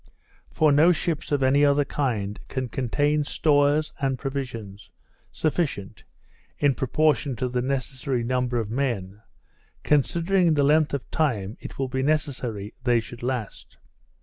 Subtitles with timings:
[0.49, 4.89] For no ships of any other kind can contain stores and provisions
[5.31, 6.05] sufficient
[6.57, 9.21] (in proportion to the necessary number of men,)
[9.83, 13.77] considering the length of time it will be necessary they should last.